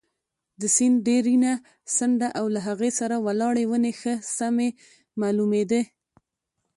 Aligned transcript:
د 0.61 0.63
سیند 0.75 0.97
ډبرینه 1.05 1.51
څنډه 1.95 2.27
او 2.39 2.45
له 2.55 2.59
هغې 2.67 2.91
سره 2.99 3.15
ولاړې 3.25 3.63
ونې 3.67 3.93
ښه 3.99 4.13
سمې 4.37 4.69
معلومېدې. 5.21 5.81